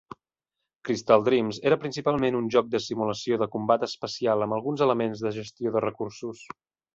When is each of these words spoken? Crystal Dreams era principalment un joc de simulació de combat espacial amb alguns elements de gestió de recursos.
Crystal 0.87 1.25
Dreams 1.27 1.59
era 1.71 1.77
principalment 1.83 2.37
un 2.39 2.47
joc 2.55 2.71
de 2.77 2.81
simulació 2.85 3.37
de 3.43 3.49
combat 3.57 3.85
espacial 3.89 4.47
amb 4.47 4.57
alguns 4.59 4.85
elements 4.87 5.23
de 5.27 5.35
gestió 5.37 5.75
de 5.77 5.85
recursos. 5.89 6.43